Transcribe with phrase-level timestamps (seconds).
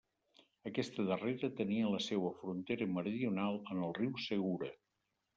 [0.67, 4.71] Aquesta darrera, tenia la seua frontera meridional en el riu Segura.